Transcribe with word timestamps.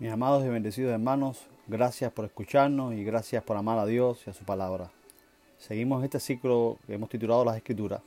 Mis 0.00 0.10
amados 0.10 0.44
y 0.44 0.48
bendecidos 0.48 0.92
hermanos, 0.92 1.46
gracias 1.68 2.10
por 2.10 2.24
escucharnos 2.24 2.94
y 2.94 3.04
gracias 3.04 3.44
por 3.44 3.56
amar 3.56 3.78
a 3.78 3.86
Dios 3.86 4.24
y 4.26 4.30
a 4.30 4.32
su 4.32 4.44
palabra. 4.44 4.90
Seguimos 5.56 6.02
este 6.02 6.18
ciclo 6.18 6.78
que 6.84 6.94
hemos 6.94 7.08
titulado 7.08 7.44
Las 7.44 7.56
Escrituras 7.56 8.00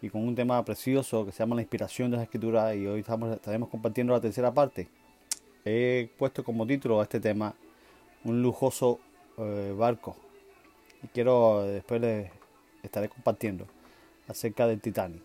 y 0.00 0.08
con 0.08 0.26
un 0.26 0.34
tema 0.34 0.64
precioso 0.64 1.26
que 1.26 1.32
se 1.32 1.40
llama 1.40 1.56
la 1.56 1.60
inspiración 1.60 2.10
de 2.10 2.16
las 2.16 2.24
Escrituras 2.24 2.74
y 2.76 2.86
hoy 2.86 3.00
estamos, 3.00 3.30
estaremos 3.36 3.68
compartiendo 3.68 4.14
la 4.14 4.22
tercera 4.22 4.54
parte. 4.54 4.88
He 5.66 6.08
puesto 6.16 6.42
como 6.42 6.66
título 6.66 6.98
a 6.98 7.02
este 7.02 7.20
tema 7.20 7.54
un 8.24 8.40
lujoso 8.40 8.98
eh, 9.36 9.74
barco 9.76 10.16
y 11.02 11.08
quiero 11.08 11.62
después 11.64 12.00
les 12.00 12.30
estaré 12.82 13.10
compartiendo 13.10 13.66
acerca 14.28 14.66
del 14.66 14.80
Titanic. 14.80 15.20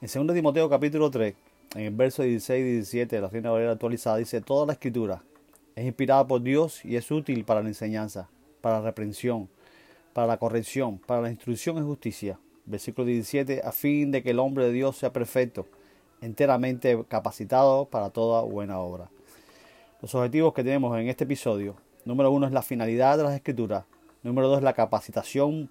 En 0.00 0.26
2 0.26 0.34
Timoteo 0.34 0.68
capítulo 0.68 1.08
3 1.08 1.36
en 1.74 1.82
el 1.82 1.94
verso 1.94 2.22
16 2.22 2.60
y 2.60 2.72
17 2.72 3.16
de 3.16 3.22
la 3.22 3.28
Reina 3.28 3.50
Valera 3.50 3.72
actualizada 3.72 4.18
dice, 4.18 4.40
toda 4.40 4.66
la 4.66 4.74
escritura 4.74 5.22
es 5.74 5.84
inspirada 5.84 6.26
por 6.26 6.40
Dios 6.40 6.84
y 6.84 6.96
es 6.96 7.10
útil 7.10 7.44
para 7.44 7.62
la 7.62 7.68
enseñanza, 7.68 8.28
para 8.60 8.78
la 8.78 8.86
reprensión, 8.86 9.48
para 10.12 10.28
la 10.28 10.36
corrección, 10.36 10.98
para 10.98 11.20
la 11.20 11.30
instrucción 11.30 11.76
en 11.78 11.86
justicia. 11.86 12.38
Versículo 12.64 13.06
17, 13.06 13.62
a 13.64 13.72
fin 13.72 14.10
de 14.12 14.22
que 14.22 14.30
el 14.30 14.38
hombre 14.38 14.66
de 14.66 14.72
Dios 14.72 14.96
sea 14.96 15.12
perfecto, 15.12 15.66
enteramente 16.20 17.04
capacitado 17.08 17.86
para 17.86 18.10
toda 18.10 18.42
buena 18.42 18.78
obra. 18.78 19.10
Los 20.00 20.14
objetivos 20.14 20.54
que 20.54 20.62
tenemos 20.62 20.96
en 20.96 21.08
este 21.08 21.24
episodio, 21.24 21.74
número 22.04 22.30
uno 22.30 22.46
es 22.46 22.52
la 22.52 22.62
finalidad 22.62 23.18
de 23.18 23.24
las 23.24 23.34
escrituras, 23.34 23.84
número 24.22 24.48
dos 24.48 24.58
es 24.58 24.64
la 24.64 24.72
capacitación 24.74 25.68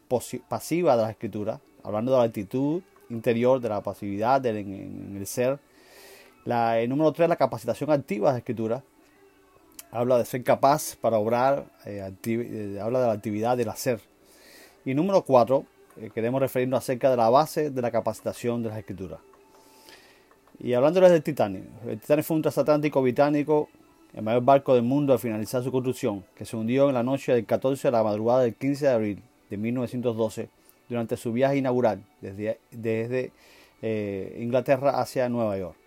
pasiva 0.49 0.98
de 0.98 1.02
las 1.02 1.12
escrituras, 1.12 1.62
hablando 1.82 2.12
de 2.12 2.18
la 2.18 2.26
actitud 2.26 2.82
interior, 3.10 3.62
de 3.62 3.70
la 3.70 3.82
pasividad 3.82 4.46
en 4.46 5.16
el 5.18 5.26
ser, 5.26 5.60
la, 6.46 6.80
el 6.80 6.90
número 6.90 7.12
3, 7.12 7.30
la 7.30 7.36
capacitación 7.36 7.92
activa 7.92 8.32
de 8.34 8.40
escritura. 8.40 8.84
Habla 9.92 10.18
de 10.18 10.26
ser 10.26 10.44
capaz 10.44 10.96
para 10.96 11.18
obrar, 11.18 11.66
eh, 11.86 12.12
eh, 12.26 12.80
habla 12.82 13.02
de 13.02 13.08
la 13.08 13.13
actividad 13.13 13.55
del 13.55 13.70
hacer. 13.70 14.02
Y 14.85 14.94
número 14.94 15.22
4, 15.22 15.66
eh, 15.98 16.10
queremos 16.13 16.41
referirnos 16.41 16.80
acerca 16.80 17.12
de 17.12 17.18
la 17.18 17.30
base 17.30 17.70
de 17.70 17.82
la 17.82 17.91
capacitación 17.91 18.63
de 18.63 18.70
las 18.70 18.77
escrituras. 18.80 19.20
Y 20.60 20.74
hablándoles 20.74 21.12
del 21.12 21.24
Titanic, 21.24 21.63
el 21.88 22.00
Titanic 22.00 22.26
fue 22.26 22.35
un 22.35 22.41
transatlántico 22.41 23.02
británico, 23.02 23.70
el 24.13 24.24
mayor 24.24 24.44
barco 24.44 24.74
del 24.74 24.84
mundo 24.84 25.13
al 25.13 25.20
finalizar 25.20 25.63
su 25.63 25.72
construcción, 25.72 26.24
que 26.35 26.46
se 26.46 26.55
hundió 26.55 26.90
en 26.90 26.96
la 26.96 27.04
noche 27.04 27.34
del 27.34 27.46
14 27.46 27.88
a 27.88 27.91
la 27.91 28.04
madrugada 28.04 28.41
del 28.41 28.55
15 28.55 28.85
de 28.85 28.91
abril 28.91 29.24
de 29.50 29.57
1912 29.57 30.50
durante 30.90 31.18
su 31.18 31.34
viaje 31.34 31.57
inaugural 31.57 32.04
desde, 32.22 32.60
desde 32.72 33.32
Inglaterra 34.40 35.02
hacia 35.02 35.28
Nueva 35.30 35.57
York. 35.57 35.82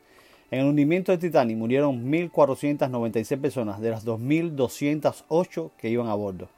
En 0.49 0.61
el 0.61 0.67
hundimiento 0.67 1.11
de 1.11 1.19
Titanic 1.19 1.57
murieron 1.57 2.09
1.496 2.09 3.41
personas 3.41 3.81
de 3.81 3.91
las 3.91 4.07
2.208 4.07 5.71
que 5.77 5.91
iban 5.91 6.07
a 6.07 6.15
bordo, 6.15 6.49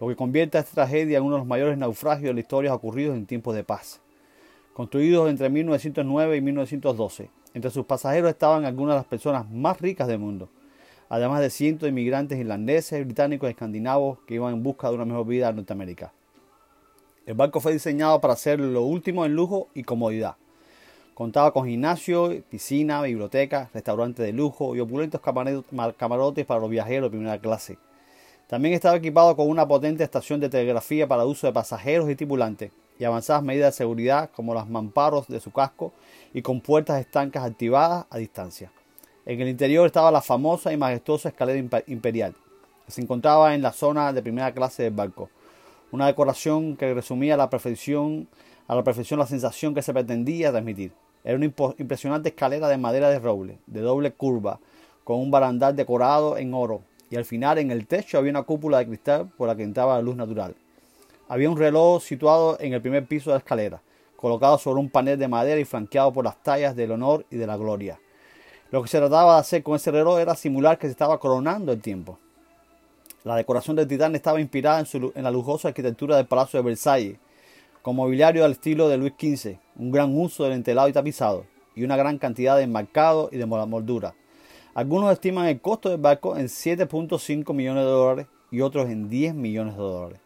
lo 0.00 0.08
que 0.08 0.16
convierte 0.16 0.58
a 0.58 0.62
esta 0.62 0.74
tragedia 0.74 1.18
en 1.18 1.24
uno 1.24 1.36
de 1.36 1.40
los 1.42 1.46
mayores 1.46 1.78
naufragios 1.78 2.30
de 2.30 2.34
la 2.34 2.40
historia 2.40 2.74
ocurridos 2.74 3.16
en 3.16 3.26
tiempos 3.26 3.54
de 3.54 3.62
paz. 3.62 4.00
Construidos 4.74 5.30
entre 5.30 5.48
1909 5.48 6.38
y 6.38 6.40
1912, 6.40 7.30
entre 7.54 7.70
sus 7.70 7.86
pasajeros 7.86 8.30
estaban 8.30 8.64
algunas 8.64 8.94
de 8.94 8.98
las 8.98 9.06
personas 9.06 9.48
más 9.48 9.80
ricas 9.80 10.08
del 10.08 10.18
mundo, 10.18 10.48
además 11.08 11.40
de 11.40 11.50
cientos 11.50 11.82
de 11.82 11.90
inmigrantes 11.90 12.36
irlandeses, 12.36 13.04
británicos 13.04 13.48
y 13.48 13.52
escandinavos 13.52 14.18
que 14.26 14.34
iban 14.34 14.54
en 14.54 14.64
busca 14.64 14.88
de 14.88 14.96
una 14.96 15.04
mejor 15.04 15.28
vida 15.28 15.50
en 15.50 15.56
Norteamérica. 15.56 16.12
El 17.26 17.34
barco 17.34 17.60
fue 17.60 17.72
diseñado 17.72 18.20
para 18.20 18.34
ser 18.34 18.58
lo 18.58 18.82
último 18.82 19.24
en 19.24 19.36
lujo 19.36 19.68
y 19.72 19.84
comodidad 19.84 20.34
Contaba 21.20 21.52
con 21.52 21.66
gimnasio, 21.66 22.42
piscina, 22.48 23.02
biblioteca, 23.02 23.68
restaurante 23.74 24.22
de 24.22 24.32
lujo 24.32 24.74
y 24.74 24.80
opulentos 24.80 25.20
camarotes 25.20 26.46
para 26.46 26.60
los 26.60 26.70
viajeros 26.70 27.10
de 27.10 27.18
primera 27.18 27.38
clase. 27.38 27.76
También 28.46 28.72
estaba 28.72 28.96
equipado 28.96 29.36
con 29.36 29.50
una 29.50 29.68
potente 29.68 30.02
estación 30.02 30.40
de 30.40 30.48
telegrafía 30.48 31.06
para 31.06 31.26
uso 31.26 31.46
de 31.46 31.52
pasajeros 31.52 32.08
y 32.08 32.16
tripulantes 32.16 32.72
y 32.98 33.04
avanzadas 33.04 33.42
medidas 33.42 33.74
de 33.74 33.76
seguridad 33.76 34.30
como 34.34 34.54
los 34.54 34.66
mamparos 34.66 35.28
de 35.28 35.40
su 35.40 35.52
casco 35.52 35.92
y 36.32 36.40
con 36.40 36.62
puertas 36.62 36.98
estancas 36.98 37.44
activadas 37.44 38.06
a 38.08 38.16
distancia. 38.16 38.72
En 39.26 39.42
el 39.42 39.48
interior 39.48 39.84
estaba 39.84 40.10
la 40.10 40.22
famosa 40.22 40.72
y 40.72 40.78
majestuosa 40.78 41.28
escalera 41.28 41.82
imperial, 41.86 42.34
que 42.86 42.92
se 42.92 43.02
encontraba 43.02 43.54
en 43.54 43.60
la 43.60 43.72
zona 43.72 44.10
de 44.14 44.22
primera 44.22 44.54
clase 44.54 44.84
del 44.84 44.94
barco, 44.94 45.28
una 45.92 46.06
decoración 46.06 46.78
que 46.78 46.94
resumía 46.94 47.34
a 47.34 47.36
la 47.36 47.50
perfección 47.50 48.26
la 48.66 49.26
sensación 49.26 49.74
que 49.74 49.82
se 49.82 49.92
pretendía 49.92 50.50
transmitir. 50.50 50.92
Era 51.24 51.36
una 51.36 51.44
impresionante 51.44 52.30
escalera 52.30 52.68
de 52.68 52.78
madera 52.78 53.10
de 53.10 53.18
roble, 53.18 53.58
de 53.66 53.80
doble 53.80 54.12
curva, 54.12 54.58
con 55.04 55.18
un 55.18 55.30
barandal 55.30 55.76
decorado 55.76 56.38
en 56.38 56.54
oro, 56.54 56.82
y 57.10 57.16
al 57.16 57.24
final 57.24 57.58
en 57.58 57.70
el 57.70 57.86
techo 57.86 58.16
había 58.16 58.30
una 58.30 58.44
cúpula 58.44 58.78
de 58.78 58.86
cristal 58.86 59.28
por 59.36 59.48
la 59.48 59.56
que 59.56 59.62
entraba 59.62 59.96
la 59.96 60.02
luz 60.02 60.16
natural. 60.16 60.54
Había 61.28 61.50
un 61.50 61.58
reloj 61.58 62.02
situado 62.02 62.56
en 62.60 62.72
el 62.72 62.80
primer 62.80 63.06
piso 63.06 63.30
de 63.30 63.34
la 63.34 63.38
escalera, 63.38 63.82
colocado 64.16 64.58
sobre 64.58 64.80
un 64.80 64.90
panel 64.90 65.18
de 65.18 65.28
madera 65.28 65.60
y 65.60 65.64
flanqueado 65.64 66.12
por 66.12 66.24
las 66.24 66.42
tallas 66.42 66.74
del 66.74 66.92
honor 66.92 67.26
y 67.30 67.36
de 67.36 67.46
la 67.46 67.56
gloria. 67.56 67.98
Lo 68.70 68.82
que 68.82 68.88
se 68.88 68.98
trataba 68.98 69.34
de 69.34 69.40
hacer 69.40 69.62
con 69.62 69.76
ese 69.76 69.90
reloj 69.90 70.20
era 70.20 70.34
simular 70.34 70.78
que 70.78 70.86
se 70.86 70.92
estaba 70.92 71.18
coronando 71.18 71.72
el 71.72 71.80
tiempo. 71.80 72.18
La 73.24 73.36
decoración 73.36 73.76
del 73.76 73.88
titán 73.88 74.14
estaba 74.14 74.40
inspirada 74.40 74.80
en, 74.80 75.12
en 75.14 75.24
la 75.24 75.30
lujosa 75.30 75.68
arquitectura 75.68 76.16
del 76.16 76.26
Palacio 76.26 76.58
de 76.58 76.64
Versalles, 76.64 77.18
con 77.82 77.96
mobiliario 77.96 78.44
al 78.44 78.52
estilo 78.52 78.88
de 78.88 78.98
Luis 78.98 79.14
XV, 79.18 79.56
un 79.76 79.90
gran 79.90 80.16
uso 80.16 80.44
del 80.44 80.52
entelado 80.52 80.88
y 80.88 80.92
tapizado, 80.92 81.46
y 81.74 81.84
una 81.84 81.96
gran 81.96 82.18
cantidad 82.18 82.56
de 82.56 82.64
enmarcado 82.64 83.30
y 83.32 83.38
de 83.38 83.46
moldura. 83.46 84.14
Algunos 84.74 85.12
estiman 85.12 85.46
el 85.46 85.60
costo 85.60 85.88
del 85.88 86.00
barco 86.00 86.36
en 86.36 86.46
7.5 86.46 87.52
millones 87.54 87.84
de 87.84 87.90
dólares 87.90 88.26
y 88.50 88.60
otros 88.60 88.88
en 88.88 89.08
10 89.08 89.34
millones 89.34 89.74
de 89.74 89.80
dólares. 89.80 90.20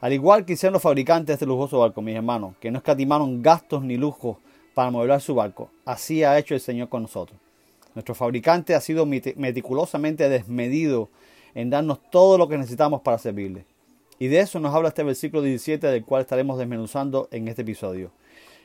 Al 0.00 0.12
igual 0.12 0.44
que 0.44 0.52
hicieron 0.52 0.74
los 0.74 0.82
fabricantes 0.82 1.26
de 1.26 1.32
este 1.34 1.46
lujoso 1.46 1.80
barco, 1.80 2.02
mis 2.02 2.14
hermanos, 2.14 2.54
que 2.60 2.70
no 2.70 2.78
escatimaron 2.78 3.42
gastos 3.42 3.82
ni 3.82 3.96
lujos 3.96 4.36
para 4.74 4.90
modelar 4.90 5.20
su 5.20 5.34
barco, 5.34 5.70
así 5.84 6.22
ha 6.22 6.38
hecho 6.38 6.54
el 6.54 6.60
Señor 6.60 6.88
con 6.88 7.02
nosotros. 7.02 7.38
Nuestro 7.94 8.14
fabricante 8.14 8.76
ha 8.76 8.80
sido 8.80 9.06
meticulosamente 9.06 10.28
desmedido 10.28 11.08
en 11.54 11.70
darnos 11.70 11.98
todo 12.10 12.38
lo 12.38 12.46
que 12.46 12.58
necesitamos 12.58 13.00
para 13.00 13.18
servirle. 13.18 13.64
Y 14.18 14.26
de 14.28 14.40
eso 14.40 14.58
nos 14.58 14.74
habla 14.74 14.88
este 14.88 15.04
versículo 15.04 15.42
17 15.42 15.86
del 15.86 16.04
cual 16.04 16.22
estaremos 16.22 16.58
desmenuzando 16.58 17.28
en 17.30 17.46
este 17.46 17.62
episodio. 17.62 18.10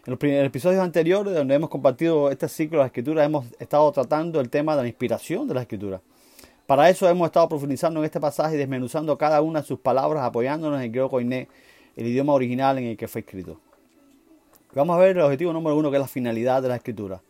En 0.06 0.12
los 0.12 0.20
episodios 0.22 0.82
anteriores, 0.82 1.34
donde 1.34 1.56
hemos 1.56 1.70
compartido 1.70 2.32
este 2.32 2.50
ciclo 2.50 2.80
de 2.80 2.84
la 2.84 2.88
escritura, 2.88 3.24
hemos 3.24 3.46
estado 3.60 3.92
tratando 3.92 4.42
el 4.42 4.50
tema 4.50 4.76
de 4.76 4.82
la 4.82 4.88
inspiración 4.88 5.48
de 5.48 5.54
la 5.54 5.62
escritura. 5.62 6.02
Para 6.66 6.90
eso 6.90 7.08
hemos 7.08 7.28
estado 7.28 7.48
profundizando 7.48 8.00
en 8.00 8.06
este 8.06 8.20
pasaje 8.20 8.56
y 8.56 8.58
desmenuzando 8.58 9.18
cada 9.18 9.42
una 9.42 9.62
de 9.62 9.68
sus 9.68 9.80
palabras, 9.80 10.24
apoyándonos 10.24 10.78
en 10.80 10.86
el 10.86 10.90
griego 10.90 11.10
koiné, 11.10 11.48
el 11.96 12.08
idioma 12.08 12.34
original 12.34 12.80
en 12.80 12.86
el 12.86 12.98
que 12.98 13.08
fue 13.08 13.22
escrito. 13.22 13.60
Vamos 14.74 14.96
a 14.96 15.00
ver 15.00 15.16
el 15.16 15.22
objetivo 15.22 15.54
número 15.54 15.78
uno, 15.78 15.92
que 15.92 15.98
es 15.98 16.02
la 16.02 16.08
finalidad 16.08 16.64
de 16.64 16.70
la 16.70 16.78
escritura. 16.78 17.22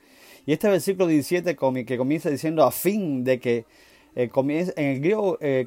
Y 0.46 0.54
este 0.54 0.70
versículo 0.70 1.08
17 1.08 1.56
que 1.86 1.98
comienza 1.98 2.30
diciendo 2.30 2.64
a 2.64 2.72
fin 2.72 3.24
de 3.24 3.40
que 3.40 3.66
eh, 4.16 4.30
en 4.76 4.86
el 4.86 5.00
griego 5.00 5.38
eh, 5.42 5.66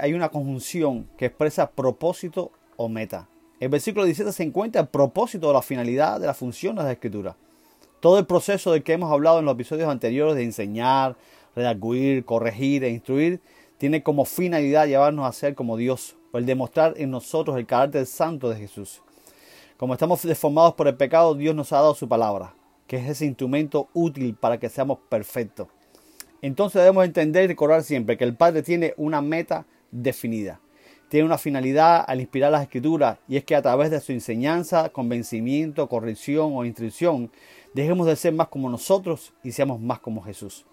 hay 0.00 0.14
una 0.14 0.28
conjunción 0.28 1.08
que 1.16 1.26
expresa 1.26 1.70
propósito 1.70 2.52
o 2.76 2.88
meta. 2.88 3.28
El 3.58 3.68
versículo 3.68 4.04
17 4.04 4.32
se 4.32 4.42
encuentra 4.42 4.80
el 4.80 4.88
propósito 4.88 5.48
de 5.48 5.54
la 5.54 5.62
finalidad 5.62 6.20
de 6.20 6.26
la 6.26 6.34
función 6.34 6.76
de 6.76 6.82
la 6.82 6.92
escritura. 6.92 7.36
Todo 8.00 8.18
el 8.18 8.26
proceso 8.26 8.72
del 8.72 8.82
que 8.82 8.94
hemos 8.94 9.12
hablado 9.12 9.38
en 9.38 9.44
los 9.44 9.54
episodios 9.54 9.90
anteriores 9.90 10.34
de 10.34 10.44
enseñar, 10.44 11.16
redarguir, 11.54 12.24
corregir 12.24 12.84
e 12.84 12.90
instruir 12.90 13.40
tiene 13.76 14.02
como 14.02 14.24
finalidad 14.24 14.86
llevarnos 14.86 15.26
a 15.26 15.32
ser 15.32 15.54
como 15.54 15.76
Dios, 15.76 16.16
o 16.32 16.38
el 16.38 16.46
demostrar 16.46 16.94
en 16.96 17.10
nosotros 17.10 17.56
el 17.56 17.66
carácter 17.66 18.06
santo 18.06 18.48
de 18.48 18.56
Jesús. 18.56 19.02
Como 19.76 19.94
estamos 19.94 20.22
deformados 20.22 20.74
por 20.74 20.86
el 20.88 20.96
pecado, 20.96 21.34
Dios 21.34 21.54
nos 21.54 21.72
ha 21.72 21.76
dado 21.76 21.94
su 21.94 22.08
palabra, 22.08 22.54
que 22.86 22.96
es 22.96 23.08
ese 23.08 23.26
instrumento 23.26 23.88
útil 23.94 24.34
para 24.34 24.58
que 24.58 24.68
seamos 24.68 24.98
perfectos. 25.08 25.68
Entonces 26.42 26.80
debemos 26.80 27.04
entender 27.04 27.44
y 27.44 27.48
recordar 27.48 27.82
siempre 27.82 28.16
que 28.16 28.24
el 28.24 28.34
Padre 28.34 28.62
tiene 28.62 28.94
una 28.96 29.20
meta 29.20 29.66
definida. 29.90 30.60
Tiene 31.08 31.26
una 31.26 31.38
finalidad 31.38 32.04
al 32.06 32.20
inspirar 32.20 32.52
las 32.52 32.62
escrituras 32.62 33.18
y 33.28 33.36
es 33.36 33.44
que 33.44 33.56
a 33.56 33.62
través 33.62 33.90
de 33.90 34.00
su 34.00 34.12
enseñanza, 34.12 34.90
convencimiento, 34.90 35.88
corrección 35.88 36.52
o 36.54 36.64
instrucción, 36.64 37.30
dejemos 37.74 38.06
de 38.06 38.16
ser 38.16 38.32
más 38.32 38.48
como 38.48 38.70
nosotros 38.70 39.32
y 39.42 39.52
seamos 39.52 39.80
más 39.80 39.98
como 39.98 40.22
Jesús. 40.22 40.64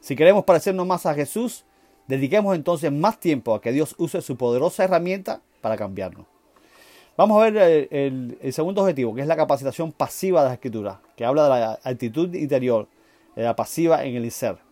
Si 0.00 0.16
queremos 0.16 0.44
parecernos 0.44 0.86
más 0.86 1.06
a 1.06 1.14
Jesús, 1.14 1.64
dediquemos 2.06 2.56
entonces 2.56 2.90
más 2.90 3.20
tiempo 3.20 3.54
a 3.54 3.60
que 3.60 3.72
Dios 3.72 3.94
use 3.98 4.20
su 4.20 4.36
poderosa 4.36 4.84
herramienta 4.84 5.42
para 5.60 5.76
cambiarnos. 5.76 6.26
Vamos 7.16 7.42
a 7.42 7.50
ver 7.50 7.88
el, 7.90 8.38
segundo 8.52 8.82
objetivo, 8.82 9.12
que 9.14 9.22
es 9.22 9.26
la 9.26 9.36
capacitación 9.36 9.90
pasiva 9.90 10.42
de 10.42 10.46
las 10.46 10.54
escrituras, 10.54 10.98
que 11.16 11.24
habla 11.24 11.44
de 11.44 11.48
la 11.48 11.78
actitud 11.82 12.32
interior, 12.34 12.86
de 13.34 13.42
la 13.42 13.56
pasiva 13.56 14.04
en 14.04 14.14
el 14.14 14.30
ser. 14.30 14.67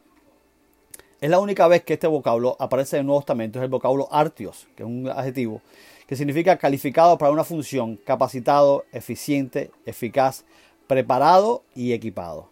Es 1.19 1.31
la 1.31 1.39
única 1.39 1.67
vez 1.67 1.83
que 1.83 1.95
este 1.95 2.07
vocablo 2.07 2.57
aparece 2.61 2.97
en 2.97 3.01
el 3.01 3.07
Nuevo 3.07 3.23
Testamento, 3.23 3.59
es 3.59 3.63
el 3.63 3.71
vocablo 3.71 4.07
artios, 4.11 4.69
que 4.77 4.83
es 4.83 4.87
un 4.87 5.09
adjetivo 5.09 5.63
que 6.07 6.15
significa 6.15 6.59
calificado 6.59 7.17
para 7.17 7.33
una 7.33 7.43
función, 7.43 7.97
capacitado, 7.97 8.85
eficiente, 8.93 9.71
eficaz, 9.87 10.45
preparado 10.87 11.63
y 11.75 11.95
equipado. 11.95 12.51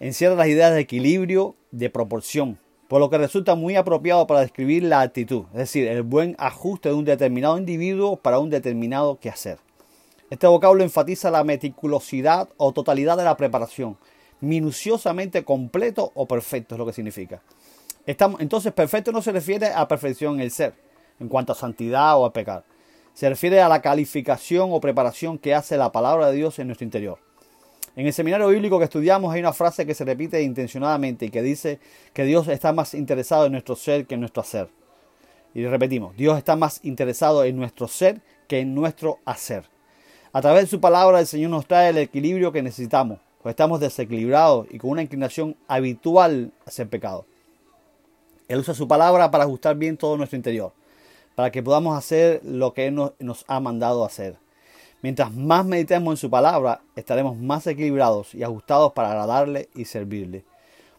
Encierra 0.00 0.36
las 0.36 0.48
ideas 0.48 0.72
de 0.72 0.80
equilibrio, 0.80 1.54
de 1.70 1.90
proporción, 1.90 2.58
por 2.88 2.98
lo 2.98 3.10
que 3.10 3.18
resulta 3.18 3.54
muy 3.54 3.76
apropiado 3.76 4.26
para 4.26 4.40
describir 4.40 4.82
la 4.82 5.02
actitud, 5.02 5.44
es 5.52 5.58
decir, 5.58 5.86
el 5.86 6.02
buen 6.02 6.34
ajuste 6.38 6.88
de 6.88 6.94
un 6.94 7.04
determinado 7.04 7.58
individuo 7.58 8.16
para 8.16 8.38
un 8.38 8.48
determinado 8.48 9.20
quehacer. 9.20 9.58
Este 10.30 10.46
vocablo 10.46 10.82
enfatiza 10.82 11.30
la 11.30 11.44
meticulosidad 11.44 12.48
o 12.56 12.72
totalidad 12.72 13.18
de 13.18 13.24
la 13.24 13.36
preparación, 13.36 13.98
minuciosamente 14.40 15.44
completo 15.44 16.10
o 16.14 16.26
perfecto 16.26 16.74
es 16.74 16.78
lo 16.78 16.86
que 16.86 16.92
significa. 16.92 17.42
Entonces, 18.06 18.72
perfecto 18.72 19.12
no 19.12 19.20
se 19.20 19.32
refiere 19.32 19.66
a 19.66 19.88
perfección 19.88 20.34
en 20.34 20.40
el 20.42 20.50
ser, 20.50 20.74
en 21.18 21.28
cuanto 21.28 21.52
a 21.52 21.56
santidad 21.56 22.16
o 22.18 22.24
a 22.24 22.32
pecar. 22.32 22.64
Se 23.14 23.28
refiere 23.28 23.60
a 23.60 23.68
la 23.68 23.82
calificación 23.82 24.68
o 24.72 24.80
preparación 24.80 25.38
que 25.38 25.54
hace 25.54 25.76
la 25.76 25.90
palabra 25.90 26.28
de 26.28 26.36
Dios 26.36 26.58
en 26.58 26.68
nuestro 26.68 26.84
interior. 26.84 27.18
En 27.96 28.06
el 28.06 28.12
seminario 28.12 28.48
bíblico 28.48 28.78
que 28.78 28.84
estudiamos 28.84 29.32
hay 29.32 29.40
una 29.40 29.54
frase 29.54 29.86
que 29.86 29.94
se 29.94 30.04
repite 30.04 30.42
intencionadamente 30.42 31.24
y 31.26 31.30
que 31.30 31.40
dice 31.40 31.80
que 32.12 32.24
Dios 32.24 32.46
está 32.48 32.74
más 32.74 32.92
interesado 32.92 33.46
en 33.46 33.52
nuestro 33.52 33.74
ser 33.74 34.06
que 34.06 34.14
en 34.14 34.20
nuestro 34.20 34.42
hacer. 34.42 34.68
Y 35.54 35.64
repetimos, 35.66 36.14
Dios 36.14 36.36
está 36.36 36.54
más 36.56 36.84
interesado 36.84 37.42
en 37.42 37.56
nuestro 37.56 37.88
ser 37.88 38.20
que 38.46 38.60
en 38.60 38.74
nuestro 38.74 39.18
hacer. 39.24 39.64
A 40.34 40.42
través 40.42 40.64
de 40.64 40.68
su 40.68 40.78
palabra 40.78 41.20
el 41.20 41.26
Señor 41.26 41.50
nos 41.50 41.66
trae 41.66 41.88
el 41.88 41.96
equilibrio 41.96 42.52
que 42.52 42.62
necesitamos, 42.62 43.18
pues 43.42 43.54
estamos 43.54 43.80
desequilibrados 43.80 44.66
y 44.70 44.76
con 44.76 44.90
una 44.90 45.00
inclinación 45.00 45.56
habitual 45.66 46.52
hacia 46.66 46.82
el 46.82 46.90
pecado. 46.90 47.24
Él 48.48 48.58
usa 48.58 48.74
su 48.74 48.86
palabra 48.86 49.30
para 49.30 49.44
ajustar 49.44 49.76
bien 49.76 49.96
todo 49.96 50.16
nuestro 50.16 50.36
interior, 50.36 50.72
para 51.34 51.50
que 51.50 51.62
podamos 51.62 51.96
hacer 51.96 52.40
lo 52.44 52.72
que 52.72 52.86
Él 52.86 52.94
nos, 52.94 53.12
nos 53.18 53.44
ha 53.48 53.60
mandado 53.60 54.04
hacer. 54.04 54.36
Mientras 55.02 55.32
más 55.32 55.64
meditemos 55.64 56.12
en 56.12 56.16
su 56.16 56.30
palabra, 56.30 56.80
estaremos 56.96 57.36
más 57.36 57.66
equilibrados 57.66 58.34
y 58.34 58.42
ajustados 58.42 58.92
para 58.92 59.10
agradarle 59.10 59.68
y 59.74 59.84
servirle. 59.84 60.44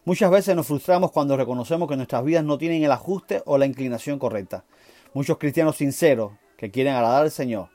Muchas 0.04 0.30
veces 0.30 0.56
nos 0.56 0.66
frustramos 0.66 1.10
cuando 1.10 1.36
reconocemos 1.36 1.88
que 1.88 1.96
nuestras 1.96 2.24
vidas 2.24 2.44
no 2.44 2.56
tienen 2.56 2.82
el 2.82 2.92
ajuste 2.92 3.42
o 3.44 3.58
la 3.58 3.66
inclinación 3.66 4.18
correcta. 4.18 4.64
Muchos 5.12 5.38
cristianos 5.38 5.76
sinceros 5.76 6.32
que 6.56 6.70
quieren 6.70 6.94
agradar 6.94 7.24
al 7.24 7.30
Señor 7.30 7.68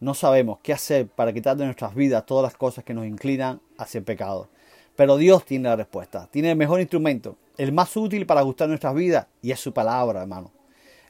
no 0.00 0.14
sabemos 0.14 0.58
qué 0.62 0.72
hacer 0.72 1.08
para 1.08 1.32
quitar 1.32 1.56
de 1.56 1.66
nuestras 1.66 1.94
vidas 1.94 2.24
todas 2.24 2.42
las 2.42 2.56
cosas 2.56 2.84
que 2.84 2.94
nos 2.94 3.06
inclinan 3.06 3.60
hacia 3.76 3.98
el 3.98 4.04
pecado. 4.04 4.48
Pero 4.96 5.16
Dios 5.16 5.44
tiene 5.44 5.68
la 5.68 5.76
respuesta, 5.76 6.28
tiene 6.30 6.50
el 6.50 6.56
mejor 6.56 6.80
instrumento, 6.80 7.36
el 7.60 7.72
más 7.72 7.94
útil 7.94 8.24
para 8.24 8.40
ajustar 8.40 8.68
nuestras 8.68 8.94
vidas 8.94 9.26
y 9.42 9.50
es 9.50 9.60
su 9.60 9.74
palabra, 9.74 10.22
hermano. 10.22 10.50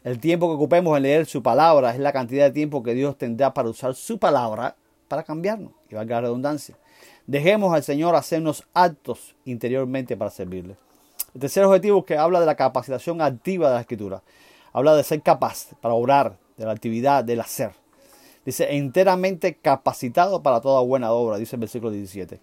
El 0.03 0.19
tiempo 0.19 0.49
que 0.49 0.55
ocupemos 0.55 0.97
en 0.97 1.05
leer 1.05 1.27
su 1.27 1.45
palabra 1.45 1.93
es 1.93 2.01
la 2.01 2.13
cantidad 2.13 2.47
de 2.47 2.51
tiempo 2.51 2.83
que 2.83 2.93
Dios 2.93 3.17
tendrá 3.17 3.55
para 3.55 3.69
usar 3.69 3.95
su 3.95 4.19
palabra 4.19 4.75
para 5.07 5.23
cambiarnos, 5.23 5.71
y 5.89 5.95
valga 5.95 6.17
la 6.17 6.23
redundancia. 6.23 6.77
Dejemos 7.29 7.73
al 7.73 7.85
Señor 7.85 8.17
hacernos 8.17 8.67
actos 8.75 9.37
interiormente 9.45 10.17
para 10.17 10.33
servirle. 10.33 10.77
El 11.35 11.41
tercer 11.41 11.65
objetivo 11.65 12.05
que 12.05 12.17
habla 12.17 12.41
de 12.41 12.47
la 12.47 12.57
capacitación 12.57 13.23
activa 13.23 13.69
de 13.69 13.75
la 13.75 13.81
escritura. 13.83 14.23
Habla 14.73 14.97
de 14.97 15.05
ser 15.05 15.23
capaz 15.23 15.69
para 15.81 15.95
obrar, 15.95 16.37
de 16.57 16.65
la 16.65 16.73
actividad, 16.73 17.23
del 17.23 17.41
hacer. 17.41 17.71
Dice, 18.45 18.75
enteramente 18.75 19.55
capacitado 19.55 20.43
para 20.43 20.61
toda 20.61 20.81
buena 20.81 21.13
obra, 21.13 21.37
dice 21.37 21.55
el 21.55 21.61
versículo 21.61 21.93
17. 21.93 22.41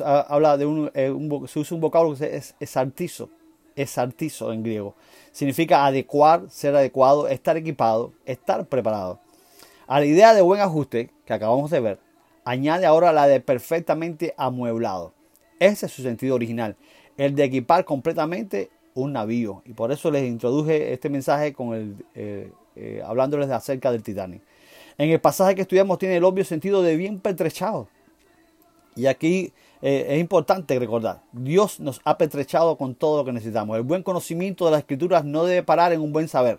Habla 0.00 0.56
de 0.56 0.66
un, 0.66 0.90
eh, 0.94 1.14
se 1.46 1.58
usa 1.58 1.74
un 1.74 1.80
vocablo 1.80 2.14
que 2.16 2.36
es, 2.36 2.54
es 2.58 2.76
artizo, 2.76 3.28
es 3.76 3.98
artizo 3.98 4.52
en 4.52 4.62
griego. 4.62 4.94
Significa 5.32 5.84
adecuar, 5.84 6.48
ser 6.48 6.74
adecuado, 6.74 7.28
estar 7.28 7.56
equipado, 7.56 8.12
estar 8.24 8.66
preparado. 8.66 9.20
A 9.86 10.00
la 10.00 10.06
idea 10.06 10.32
de 10.32 10.40
buen 10.40 10.60
ajuste 10.60 11.10
que 11.26 11.32
acabamos 11.34 11.70
de 11.70 11.80
ver, 11.80 11.98
añade 12.44 12.86
ahora 12.86 13.12
la 13.12 13.26
de 13.26 13.40
perfectamente 13.40 14.34
amueblado. 14.36 15.12
Ese 15.58 15.86
es 15.86 15.92
su 15.92 16.02
sentido 16.02 16.34
original, 16.34 16.76
el 17.16 17.34
de 17.34 17.44
equipar 17.44 17.84
completamente 17.84 18.70
un 18.94 19.12
navío. 19.12 19.62
Y 19.66 19.72
por 19.72 19.92
eso 19.92 20.10
les 20.10 20.24
introduje 20.24 20.92
este 20.92 21.10
mensaje 21.10 21.52
con 21.52 21.74
el, 21.74 22.04
eh, 22.14 22.50
eh, 22.76 23.02
hablándoles 23.04 23.50
acerca 23.50 23.92
del 23.92 24.02
Titanic. 24.02 24.42
En 24.96 25.10
el 25.10 25.20
pasaje 25.20 25.54
que 25.54 25.62
estudiamos 25.62 25.98
tiene 25.98 26.16
el 26.16 26.24
obvio 26.24 26.44
sentido 26.44 26.82
de 26.82 26.96
bien 26.96 27.20
pertrechado. 27.20 27.88
Y 28.96 29.06
aquí 29.06 29.52
eh, 29.86 30.14
es 30.14 30.18
importante 30.18 30.78
recordar, 30.78 31.20
Dios 31.32 31.78
nos 31.78 32.00
ha 32.04 32.16
pertrechado 32.16 32.78
con 32.78 32.94
todo 32.94 33.18
lo 33.18 33.24
que 33.26 33.32
necesitamos. 33.32 33.76
El 33.76 33.82
buen 33.82 34.02
conocimiento 34.02 34.64
de 34.64 34.70
las 34.70 34.80
escrituras 34.80 35.26
no 35.26 35.44
debe 35.44 35.62
parar 35.62 35.92
en 35.92 36.00
un 36.00 36.10
buen 36.10 36.26
saber, 36.26 36.58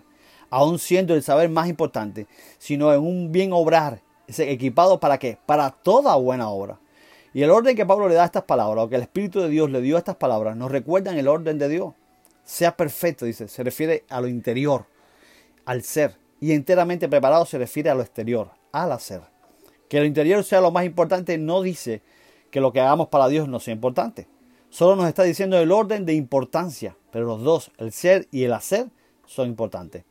aun 0.52 0.78
siendo 0.78 1.16
el 1.16 1.24
saber 1.24 1.50
más 1.50 1.68
importante, 1.68 2.28
sino 2.60 2.94
en 2.94 3.00
un 3.00 3.32
bien 3.32 3.52
obrar, 3.52 4.04
equipado 4.28 5.00
para 5.00 5.18
qué? 5.18 5.40
Para 5.44 5.72
toda 5.72 6.16
buena 6.18 6.50
obra. 6.50 6.78
Y 7.34 7.42
el 7.42 7.50
orden 7.50 7.76
que 7.76 7.84
Pablo 7.84 8.08
le 8.08 8.14
da 8.14 8.22
a 8.22 8.26
estas 8.28 8.44
palabras, 8.44 8.86
o 8.86 8.90
que 8.90 8.98
el 8.98 9.02
Espíritu 9.02 9.42
de 9.42 9.50
Dios 9.50 9.72
le 9.72 9.82
dio 9.82 9.96
a 9.96 10.00
estas 10.00 10.18
palabras, 10.18 10.56
nos 10.56 10.70
recuerdan 10.70 11.18
el 11.18 11.28
orden 11.28 11.58
de 11.58 11.68
Dios. 11.68 11.96
Sea 12.44 12.78
perfecto, 12.78 13.26
dice, 13.26 13.48
se 13.48 13.64
refiere 13.64 14.04
a 14.08 14.22
lo 14.22 14.28
interior, 14.28 14.86
al 15.66 15.82
ser. 15.82 16.16
Y 16.40 16.52
enteramente 16.52 17.10
preparado 17.10 17.48
se 17.48 17.58
refiere 17.58 17.90
a 17.90 17.96
lo 17.96 18.04
exterior, 18.04 18.52
al 18.72 18.92
hacer. 18.92 19.22
Que 19.90 20.00
lo 20.00 20.06
interior 20.06 20.44
sea 20.44 20.62
lo 20.62 20.70
más 20.70 20.86
importante 20.86 21.40
no 21.40 21.64
dice 21.64 22.04
que 22.56 22.62
lo 22.62 22.72
que 22.72 22.80
hagamos 22.80 23.10
para 23.10 23.28
Dios 23.28 23.50
no 23.50 23.60
sea 23.60 23.74
importante. 23.74 24.30
Solo 24.70 24.96
nos 24.96 25.10
está 25.10 25.24
diciendo 25.24 25.58
el 25.58 25.74
orden 25.74 26.06
de 26.06 26.14
importancia, 26.14 26.96
pero 27.12 27.26
los 27.26 27.44
dos, 27.44 27.70
el 27.78 27.92
ser 27.92 28.30
y 28.32 28.46
el 28.46 28.54
hacer, 28.54 28.88
son 29.26 29.50
importantes. 29.50 30.06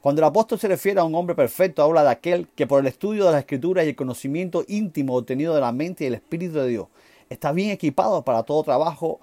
Cuando 0.00 0.20
el 0.20 0.26
apóstol 0.26 0.60
se 0.60 0.68
refiere 0.68 1.00
a 1.00 1.02
un 1.02 1.16
hombre 1.16 1.34
perfecto, 1.34 1.82
habla 1.82 2.04
de 2.04 2.10
aquel 2.10 2.46
que 2.54 2.68
por 2.68 2.78
el 2.78 2.86
estudio 2.86 3.24
de 3.24 3.32
las 3.32 3.40
escrituras 3.40 3.84
y 3.84 3.88
el 3.88 3.96
conocimiento 3.96 4.64
íntimo 4.68 5.16
obtenido 5.16 5.56
de 5.56 5.60
la 5.60 5.72
mente 5.72 6.04
y 6.04 6.06
el 6.06 6.14
Espíritu 6.14 6.54
de 6.54 6.68
Dios, 6.68 6.86
está 7.28 7.50
bien 7.50 7.70
equipado 7.70 8.22
para 8.22 8.44
todo 8.44 8.62
trabajo 8.62 9.18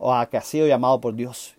a 0.00 0.26
que 0.30 0.38
ha 0.38 0.40
sido 0.40 0.66
llamado 0.66 1.02
por 1.02 1.14
Dios. 1.14 1.56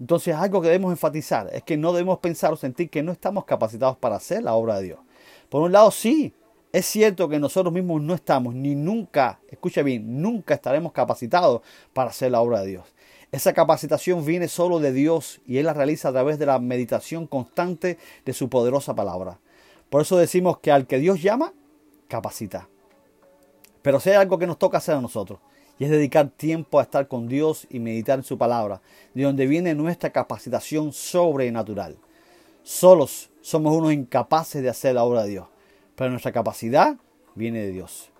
Entonces 0.00 0.34
algo 0.34 0.60
que 0.60 0.66
debemos 0.66 0.90
enfatizar 0.90 1.48
es 1.52 1.62
que 1.62 1.76
no 1.76 1.92
debemos 1.92 2.18
pensar 2.18 2.52
o 2.52 2.56
sentir 2.56 2.90
que 2.90 3.04
no 3.04 3.12
estamos 3.12 3.44
capacitados 3.44 3.96
para 3.98 4.16
hacer 4.16 4.42
la 4.42 4.54
obra 4.54 4.78
de 4.78 4.82
Dios. 4.82 4.98
Por 5.48 5.62
un 5.62 5.70
lado, 5.70 5.92
sí, 5.92 6.34
es 6.72 6.86
cierto 6.86 7.28
que 7.28 7.38
nosotros 7.38 7.72
mismos 7.72 8.00
no 8.00 8.14
estamos 8.14 8.54
ni 8.54 8.74
nunca, 8.74 9.40
escucha 9.50 9.82
bien, 9.82 10.22
nunca 10.22 10.54
estaremos 10.54 10.92
capacitados 10.92 11.60
para 11.92 12.10
hacer 12.10 12.32
la 12.32 12.40
obra 12.40 12.62
de 12.62 12.68
Dios. 12.68 12.86
Esa 13.30 13.52
capacitación 13.52 14.24
viene 14.24 14.48
solo 14.48 14.78
de 14.78 14.92
Dios 14.92 15.40
y 15.46 15.58
Él 15.58 15.66
la 15.66 15.74
realiza 15.74 16.08
a 16.08 16.12
través 16.12 16.38
de 16.38 16.46
la 16.46 16.58
meditación 16.58 17.26
constante 17.26 17.98
de 18.24 18.32
su 18.32 18.48
poderosa 18.48 18.94
palabra. 18.94 19.38
Por 19.90 20.02
eso 20.02 20.16
decimos 20.16 20.58
que 20.58 20.72
al 20.72 20.86
que 20.86 20.98
Dios 20.98 21.22
llama, 21.22 21.52
capacita. 22.08 22.68
Pero 23.82 24.00
si 24.00 24.10
hay 24.10 24.16
algo 24.16 24.38
que 24.38 24.46
nos 24.46 24.58
toca 24.58 24.78
hacer 24.78 24.94
a 24.94 25.00
nosotros, 25.00 25.40
y 25.78 25.84
es 25.84 25.90
dedicar 25.90 26.28
tiempo 26.28 26.78
a 26.78 26.82
estar 26.82 27.08
con 27.08 27.26
Dios 27.26 27.66
y 27.68 27.80
meditar 27.80 28.18
en 28.18 28.24
su 28.24 28.38
palabra, 28.38 28.80
de 29.14 29.24
donde 29.24 29.46
viene 29.46 29.74
nuestra 29.74 30.10
capacitación 30.10 30.92
sobrenatural. 30.92 31.96
Solos 32.62 33.30
somos 33.40 33.74
unos 33.74 33.92
incapaces 33.92 34.62
de 34.62 34.68
hacer 34.68 34.94
la 34.94 35.04
obra 35.04 35.24
de 35.24 35.30
Dios, 35.30 35.46
pero 36.02 36.10
nuestra 36.10 36.32
capacidad 36.32 36.96
viene 37.36 37.60
de 37.60 37.70
Dios. 37.70 38.10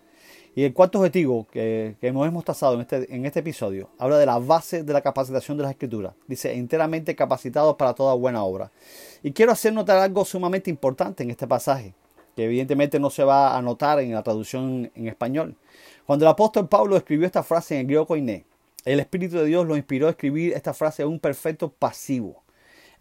Y 0.54 0.62
el 0.62 0.72
cuarto 0.72 0.98
objetivo 0.98 1.48
que, 1.50 1.96
que 2.00 2.06
hemos 2.06 2.44
trazado 2.44 2.74
en 2.74 2.82
este, 2.82 3.12
en 3.12 3.26
este 3.26 3.40
episodio 3.40 3.88
habla 3.98 4.18
de 4.18 4.26
la 4.26 4.38
base 4.38 4.84
de 4.84 4.92
la 4.92 5.00
capacitación 5.00 5.56
de 5.56 5.64
las 5.64 5.72
escrituras. 5.72 6.14
Dice, 6.28 6.54
enteramente 6.54 7.16
capacitados 7.16 7.74
para 7.74 7.92
toda 7.92 8.14
buena 8.14 8.44
obra. 8.44 8.70
Y 9.24 9.32
quiero 9.32 9.50
hacer 9.50 9.72
notar 9.72 9.98
algo 9.98 10.24
sumamente 10.24 10.70
importante 10.70 11.24
en 11.24 11.30
este 11.30 11.48
pasaje, 11.48 11.92
que 12.36 12.44
evidentemente 12.44 13.00
no 13.00 13.10
se 13.10 13.24
va 13.24 13.56
a 13.58 13.62
notar 13.62 13.98
en 13.98 14.14
la 14.14 14.22
traducción 14.22 14.88
en 14.94 15.08
español. 15.08 15.56
Cuando 16.06 16.24
el 16.24 16.30
apóstol 16.30 16.68
Pablo 16.68 16.96
escribió 16.96 17.26
esta 17.26 17.42
frase 17.42 17.74
en 17.74 17.80
el 17.80 17.86
griego 17.88 18.06
koiné, 18.06 18.44
el 18.84 19.00
Espíritu 19.00 19.38
de 19.38 19.46
Dios 19.46 19.66
lo 19.66 19.76
inspiró 19.76 20.06
a 20.06 20.10
escribir 20.10 20.52
esta 20.52 20.72
frase 20.72 21.02
en 21.02 21.08
un 21.08 21.18
perfecto 21.18 21.68
pasivo. 21.68 22.44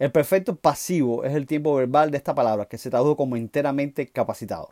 El 0.02 0.10
perfecto 0.10 0.56
pasivo 0.56 1.22
es 1.22 1.32
el 1.32 1.46
tiempo 1.46 1.76
verbal 1.76 2.10
de 2.10 2.16
esta 2.16 2.34
palabra 2.34 2.64
que 2.64 2.76
se 2.76 2.90
tradujo 2.90 3.16
como 3.16 3.36
enteramente 3.36 4.08
capacitado. 4.08 4.70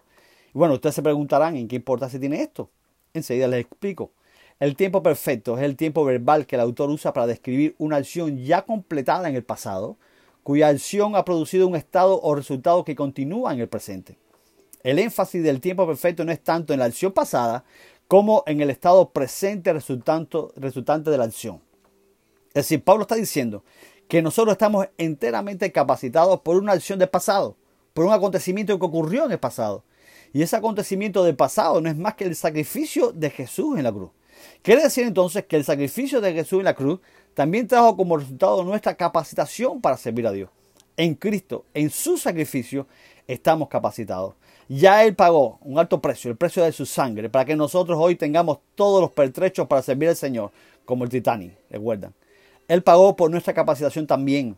Y 0.52 0.58
bueno, 0.58 0.74
ustedes 0.74 0.96
se 0.96 1.04
preguntarán 1.04 1.54
en 1.54 1.68
qué 1.68 1.76
importancia 1.76 2.18
tiene 2.18 2.42
esto. 2.42 2.68
Enseguida 3.14 3.46
les 3.46 3.60
explico. 3.60 4.10
El 4.58 4.74
tiempo 4.74 5.04
perfecto 5.04 5.56
es 5.56 5.62
el 5.62 5.76
tiempo 5.76 6.04
verbal 6.04 6.46
que 6.46 6.56
el 6.56 6.62
autor 6.62 6.90
usa 6.90 7.12
para 7.12 7.28
describir 7.28 7.76
una 7.78 7.98
acción 7.98 8.38
ya 8.38 8.62
completada 8.62 9.28
en 9.28 9.36
el 9.36 9.44
pasado, 9.44 9.98
cuya 10.42 10.66
acción 10.66 11.14
ha 11.14 11.24
producido 11.24 11.68
un 11.68 11.76
estado 11.76 12.20
o 12.20 12.34
resultado 12.34 12.84
que 12.84 12.96
continúa 12.96 13.54
en 13.54 13.60
el 13.60 13.68
presente. 13.68 14.18
El 14.82 14.98
énfasis 14.98 15.44
del 15.44 15.60
tiempo 15.60 15.86
perfecto 15.86 16.24
no 16.24 16.32
es 16.32 16.40
tanto 16.42 16.72
en 16.72 16.80
la 16.80 16.86
acción 16.86 17.12
pasada 17.12 17.62
como 18.08 18.42
en 18.48 18.60
el 18.62 18.70
estado 18.70 19.10
presente 19.10 19.72
resultante 19.72 21.08
de 21.08 21.18
la 21.18 21.24
acción. 21.24 21.60
Es 22.48 22.64
decir, 22.64 22.82
Pablo 22.82 23.02
está 23.02 23.14
diciendo 23.14 23.62
que 24.10 24.22
nosotros 24.22 24.54
estamos 24.54 24.88
enteramente 24.98 25.70
capacitados 25.70 26.40
por 26.40 26.56
una 26.56 26.72
acción 26.72 26.98
del 26.98 27.08
pasado, 27.08 27.54
por 27.94 28.04
un 28.06 28.12
acontecimiento 28.12 28.76
que 28.76 28.84
ocurrió 28.84 29.24
en 29.24 29.30
el 29.30 29.38
pasado. 29.38 29.84
Y 30.32 30.42
ese 30.42 30.56
acontecimiento 30.56 31.22
del 31.22 31.36
pasado 31.36 31.80
no 31.80 31.88
es 31.88 31.96
más 31.96 32.16
que 32.16 32.24
el 32.24 32.34
sacrificio 32.34 33.12
de 33.12 33.30
Jesús 33.30 33.78
en 33.78 33.84
la 33.84 33.92
cruz. 33.92 34.10
Quiere 34.62 34.82
decir 34.82 35.06
entonces 35.06 35.44
que 35.44 35.54
el 35.54 35.62
sacrificio 35.62 36.20
de 36.20 36.32
Jesús 36.32 36.58
en 36.58 36.64
la 36.64 36.74
cruz 36.74 36.98
también 37.34 37.68
trajo 37.68 37.96
como 37.96 38.16
resultado 38.16 38.64
nuestra 38.64 38.96
capacitación 38.96 39.80
para 39.80 39.96
servir 39.96 40.26
a 40.26 40.32
Dios. 40.32 40.50
En 40.96 41.14
Cristo, 41.14 41.64
en 41.72 41.88
su 41.88 42.18
sacrificio, 42.18 42.88
estamos 43.28 43.68
capacitados. 43.68 44.34
Ya 44.68 45.04
Él 45.04 45.14
pagó 45.14 45.60
un 45.62 45.78
alto 45.78 46.00
precio, 46.00 46.32
el 46.32 46.36
precio 46.36 46.64
de 46.64 46.72
su 46.72 46.84
sangre, 46.84 47.30
para 47.30 47.44
que 47.44 47.54
nosotros 47.54 47.96
hoy 48.00 48.16
tengamos 48.16 48.58
todos 48.74 49.00
los 49.00 49.12
pertrechos 49.12 49.68
para 49.68 49.82
servir 49.82 50.08
al 50.08 50.16
Señor, 50.16 50.50
como 50.84 51.04
el 51.04 51.10
Titanic, 51.10 51.52
recuerdan. 51.70 52.12
Él 52.70 52.84
pagó 52.84 53.16
por 53.16 53.32
nuestra 53.32 53.52
capacitación 53.52 54.06
también. 54.06 54.56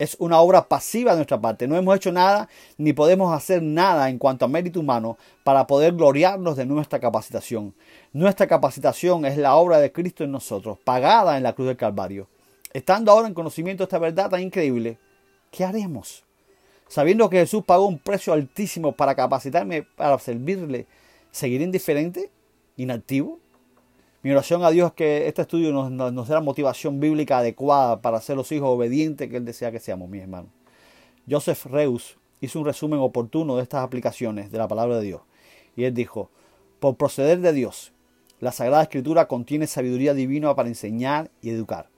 Es 0.00 0.16
una 0.18 0.40
obra 0.40 0.66
pasiva 0.66 1.12
de 1.12 1.18
nuestra 1.18 1.40
parte. 1.40 1.68
No 1.68 1.76
hemos 1.76 1.94
hecho 1.94 2.10
nada 2.10 2.48
ni 2.78 2.92
podemos 2.92 3.32
hacer 3.32 3.62
nada 3.62 4.10
en 4.10 4.18
cuanto 4.18 4.44
a 4.44 4.48
mérito 4.48 4.80
humano 4.80 5.18
para 5.44 5.68
poder 5.68 5.92
gloriarnos 5.92 6.56
de 6.56 6.66
nuestra 6.66 6.98
capacitación. 6.98 7.72
Nuestra 8.12 8.48
capacitación 8.48 9.24
es 9.24 9.38
la 9.38 9.54
obra 9.54 9.78
de 9.78 9.92
Cristo 9.92 10.24
en 10.24 10.32
nosotros, 10.32 10.78
pagada 10.82 11.36
en 11.36 11.44
la 11.44 11.52
cruz 11.52 11.68
del 11.68 11.76
Calvario. 11.76 12.26
Estando 12.72 13.12
ahora 13.12 13.28
en 13.28 13.34
conocimiento 13.34 13.82
de 13.82 13.84
esta 13.84 14.00
verdad 14.00 14.30
tan 14.30 14.42
increíble, 14.42 14.98
¿qué 15.52 15.64
haremos? 15.64 16.24
Sabiendo 16.88 17.30
que 17.30 17.38
Jesús 17.38 17.62
pagó 17.64 17.86
un 17.86 18.00
precio 18.00 18.32
altísimo 18.32 18.90
para 18.90 19.14
capacitarme 19.14 19.84
para 19.84 20.18
servirle, 20.18 20.88
¿seguiré 21.30 21.62
indiferente? 21.62 22.32
¿Inactivo? 22.76 23.38
Mi 24.24 24.30
oración 24.30 24.64
a 24.64 24.70
Dios 24.70 24.86
es 24.88 24.94
que 24.94 25.28
este 25.28 25.42
estudio 25.42 25.70
nos, 25.70 26.28
dé 26.28 26.34
la 26.34 26.40
motivación 26.40 26.98
bíblica 26.98 27.40
adecuada 27.40 28.00
para 28.00 28.22
ser 28.22 28.38
los 28.38 28.50
hijos 28.52 28.70
obedientes 28.70 29.28
que 29.28 29.36
Él 29.36 29.44
desea 29.44 29.70
que 29.70 29.80
seamos, 29.80 30.08
mis 30.08 30.22
hermanos. 30.22 30.50
Joseph 31.28 31.66
Reus 31.66 32.16
hizo 32.40 32.58
un 32.58 32.64
resumen 32.64 33.00
oportuno 33.00 33.56
de 33.56 33.62
estas 33.62 33.84
aplicaciones 33.84 34.50
de 34.50 34.56
la 34.56 34.66
palabra 34.66 34.96
de 34.96 35.04
Dios. 35.04 35.20
Y 35.76 35.84
él 35.84 35.92
dijo, 35.92 36.30
por 36.80 36.96
proceder 36.96 37.40
de 37.40 37.52
Dios, 37.52 37.92
la 38.40 38.50
Sagrada 38.50 38.84
Escritura 38.84 39.28
contiene 39.28 39.66
sabiduría 39.66 40.14
divina 40.14 40.54
para 40.54 40.70
enseñar 40.70 41.30
y 41.42 41.50
educar. 41.50 41.90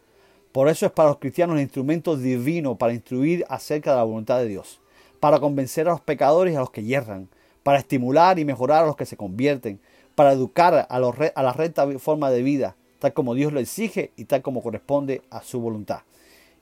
Por 0.50 0.68
eso 0.68 0.84
es 0.84 0.90
para 0.90 1.10
los 1.10 1.18
cristianos 1.18 1.54
el 1.54 1.62
instrumento 1.62 2.16
divino 2.16 2.76
para 2.76 2.92
instruir 2.92 3.44
acerca 3.48 3.92
de 3.92 3.98
la 3.98 4.02
voluntad 4.02 4.40
de 4.40 4.48
Dios, 4.48 4.80
para 5.20 5.38
convencer 5.38 5.86
a 5.86 5.92
los 5.92 6.00
pecadores 6.00 6.54
y 6.54 6.56
a 6.56 6.60
los 6.60 6.70
que 6.70 6.82
yerran, 6.82 7.28
para 7.62 7.78
estimular 7.78 8.40
y 8.40 8.44
mejorar 8.44 8.82
a 8.82 8.86
los 8.86 8.96
que 8.96 9.06
se 9.06 9.16
convierten, 9.16 9.78
para 10.16 10.32
educar 10.32 10.86
a, 10.88 10.98
la 10.98 11.52
recta 11.52 11.86
forma 11.98 12.30
de 12.30 12.42
vida, 12.42 12.74
tal 12.98 13.12
como 13.12 13.34
Dios 13.34 13.52
lo 13.52 13.60
exige 13.60 14.10
y 14.16 14.24
tal 14.24 14.42
como 14.42 14.62
corresponde 14.62 15.22
a 15.30 15.42
su 15.42 15.60
voluntad. 15.60 16.00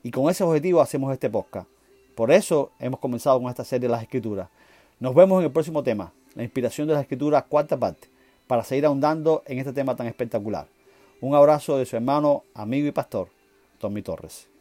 Y 0.03 0.11
con 0.11 0.29
ese 0.29 0.43
objetivo 0.43 0.81
hacemos 0.81 1.11
este 1.11 1.29
podcast. 1.29 1.67
Por 2.15 2.31
eso 2.31 2.71
hemos 2.79 2.99
comenzado 2.99 3.39
con 3.41 3.49
esta 3.49 3.63
serie 3.63 3.87
de 3.87 3.91
las 3.93 4.03
Escrituras. 4.03 4.49
Nos 4.99 5.15
vemos 5.15 5.39
en 5.39 5.45
el 5.45 5.51
próximo 5.51 5.81
tema, 5.83 6.13
la 6.35 6.43
inspiración 6.43 6.87
de 6.87 6.93
las 6.93 7.01
Escrituras, 7.01 7.45
cuarta 7.49 7.77
parte, 7.77 8.09
para 8.45 8.63
seguir 8.63 8.85
ahondando 8.85 9.41
en 9.47 9.57
este 9.57 9.73
tema 9.73 9.95
tan 9.95 10.07
espectacular. 10.07 10.67
Un 11.21 11.33
abrazo 11.33 11.77
de 11.77 11.85
su 11.85 11.95
hermano, 11.95 12.43
amigo 12.53 12.87
y 12.87 12.91
pastor, 12.91 13.29
Tommy 13.79 14.01
Torres. 14.01 14.54